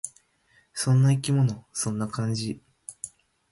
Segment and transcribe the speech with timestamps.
[0.73, 1.63] そんな生き物。
[1.73, 2.59] そんな感じ。